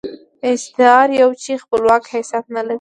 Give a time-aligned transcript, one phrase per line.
[0.51, 2.69] استعاره يو چې خپلواک حيثيت نه لري.